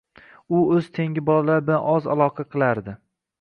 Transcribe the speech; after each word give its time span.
U 0.59 0.61
“o’z 0.77 0.87
tengi 0.95 1.23
bolalar 1.27 1.61
bilan 1.67 1.85
oz 1.93 2.09
aloqa 2.15 2.47
qilar 2.57 2.83